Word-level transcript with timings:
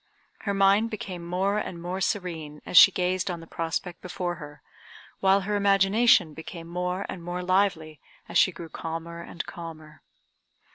Her 0.49 0.53
mind 0.55 0.89
became 0.89 1.23
more 1.23 1.59
and 1.59 1.79
more 1.79 2.01
serene 2.01 2.63
as 2.65 2.75
she 2.75 2.91
gazed 2.91 3.29
on 3.29 3.39
the 3.39 3.45
prospect 3.45 4.01
before 4.01 4.37
her, 4.37 4.63
while 5.19 5.41
her 5.41 5.55
imagination 5.55 6.33
became 6.33 6.67
more 6.67 7.05
and 7.07 7.23
more 7.23 7.43
lively 7.43 7.99
as 8.27 8.39
she 8.39 8.51
grew 8.51 8.69
calmer 8.69 9.21
and 9.21 9.45
calmer. 9.45 10.01